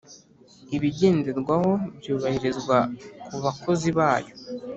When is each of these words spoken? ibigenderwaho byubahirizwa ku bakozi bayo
ibigenderwaho 0.75 1.71
byubahirizwa 1.97 2.77
ku 3.25 3.35
bakozi 3.45 3.89
bayo 3.97 4.33